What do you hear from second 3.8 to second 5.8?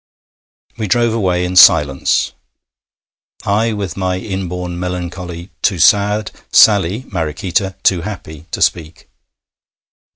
my inborn melancholy too